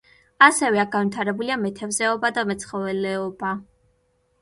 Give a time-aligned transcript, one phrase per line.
[0.45, 3.57] ასევე აქ განვითარებულია მეთევზეობა და მეცხოველეობა.